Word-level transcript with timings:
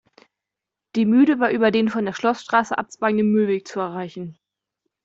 Die 0.95 1.05
Mühle 1.05 1.39
war 1.39 1.51
über 1.51 1.69
den 1.69 1.87
von 1.87 2.05
der 2.05 2.13
Schlossstraße 2.13 2.75
abzweigenden 2.75 3.31
Mühlweg 3.31 3.67
zu 3.67 3.79
erreichen. 3.81 4.39